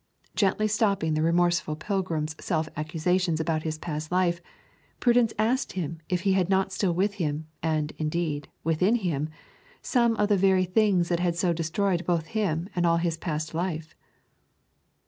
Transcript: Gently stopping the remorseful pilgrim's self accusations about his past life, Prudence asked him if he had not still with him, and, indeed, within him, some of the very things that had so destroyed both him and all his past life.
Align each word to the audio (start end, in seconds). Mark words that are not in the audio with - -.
Gently 0.35 0.67
stopping 0.67 1.13
the 1.13 1.21
remorseful 1.21 1.75
pilgrim's 1.75 2.35
self 2.43 2.67
accusations 2.75 3.39
about 3.39 3.61
his 3.61 3.77
past 3.77 4.11
life, 4.11 4.41
Prudence 4.99 5.31
asked 5.37 5.73
him 5.73 5.99
if 6.09 6.21
he 6.21 6.33
had 6.33 6.49
not 6.49 6.71
still 6.73 6.95
with 6.95 7.13
him, 7.21 7.45
and, 7.61 7.93
indeed, 7.99 8.47
within 8.63 8.95
him, 8.95 9.29
some 9.83 10.15
of 10.15 10.27
the 10.29 10.37
very 10.37 10.65
things 10.65 11.09
that 11.09 11.19
had 11.19 11.35
so 11.35 11.53
destroyed 11.53 12.03
both 12.03 12.25
him 12.33 12.67
and 12.75 12.87
all 12.87 12.97
his 12.97 13.15
past 13.15 13.53
life. 13.53 13.93